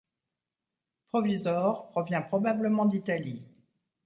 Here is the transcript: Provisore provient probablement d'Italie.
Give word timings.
Provisore 1.09 1.89
provient 1.91 2.23
probablement 2.23 2.85
d'Italie. 2.87 3.45